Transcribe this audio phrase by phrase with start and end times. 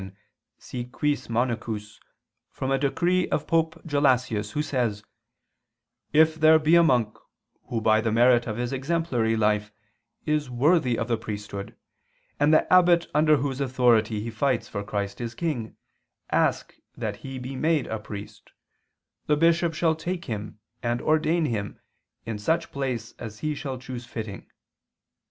[0.57, 1.99] Si quis monachus)
[2.49, 5.03] from a decree of Pope Gelasius, who says:
[6.11, 7.15] "If there be a monk,
[7.67, 9.71] who by the merit of his exemplary life
[10.25, 11.75] is worthy of the priesthood,
[12.39, 15.75] and the abbot under whose authority he fights for Christ his King,
[16.31, 18.53] ask that he be made a priest,
[19.27, 21.79] the bishop shall take him and ordain him
[22.25, 24.47] in such place as he shall choose fitting."